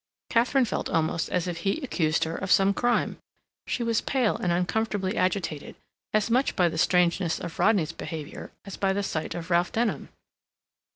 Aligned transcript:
Katharine 0.31 0.65
felt 0.65 0.89
almost 0.89 1.29
as 1.29 1.47
if 1.47 1.57
he 1.57 1.79
accused 1.83 2.23
her 2.23 2.35
of 2.35 2.51
some 2.51 2.73
crime. 2.73 3.19
She 3.67 3.83
was 3.83 4.01
pale 4.01 4.35
and 4.35 4.51
uncomfortably 4.51 5.15
agitated, 5.15 5.75
as 6.11 6.31
much 6.31 6.55
by 6.55 6.69
the 6.69 6.79
strangeness 6.79 7.39
of 7.39 7.59
Rodney's 7.59 7.91
behavior 7.91 8.51
as 8.65 8.77
by 8.77 8.93
the 8.93 9.03
sight 9.03 9.35
of 9.35 9.51
Ralph 9.51 9.71
Denham. 9.71 10.09